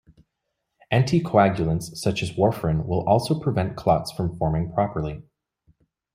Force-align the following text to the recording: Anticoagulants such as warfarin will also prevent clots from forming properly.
Anticoagulants 0.91 1.95
such 1.95 2.23
as 2.23 2.31
warfarin 2.31 2.87
will 2.87 3.07
also 3.07 3.39
prevent 3.39 3.75
clots 3.77 4.11
from 4.11 4.35
forming 4.35 4.73
properly. 4.73 5.21